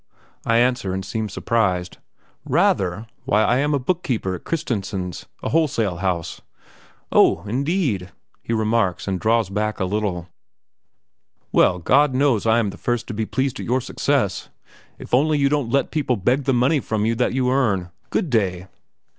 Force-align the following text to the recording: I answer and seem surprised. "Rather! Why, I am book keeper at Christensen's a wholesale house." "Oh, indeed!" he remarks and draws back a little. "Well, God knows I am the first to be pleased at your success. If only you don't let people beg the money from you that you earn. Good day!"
I 0.47 0.57
answer 0.57 0.95
and 0.95 1.05
seem 1.05 1.29
surprised. 1.29 1.99
"Rather! 2.43 3.05
Why, 3.25 3.43
I 3.43 3.57
am 3.57 3.73
book 3.73 4.01
keeper 4.01 4.33
at 4.33 4.45
Christensen's 4.45 5.27
a 5.43 5.49
wholesale 5.49 5.97
house." 5.97 6.41
"Oh, 7.11 7.43
indeed!" 7.43 8.11
he 8.41 8.51
remarks 8.51 9.07
and 9.07 9.19
draws 9.19 9.51
back 9.51 9.79
a 9.79 9.85
little. 9.85 10.27
"Well, 11.51 11.77
God 11.77 12.15
knows 12.15 12.47
I 12.47 12.57
am 12.57 12.71
the 12.71 12.77
first 12.79 13.05
to 13.09 13.13
be 13.13 13.27
pleased 13.27 13.59
at 13.59 13.67
your 13.67 13.79
success. 13.79 14.49
If 14.97 15.13
only 15.13 15.37
you 15.37 15.49
don't 15.49 15.69
let 15.69 15.91
people 15.91 16.17
beg 16.17 16.45
the 16.45 16.51
money 16.55 16.79
from 16.79 17.05
you 17.05 17.13
that 17.17 17.35
you 17.35 17.51
earn. 17.51 17.91
Good 18.09 18.31
day!" 18.31 18.69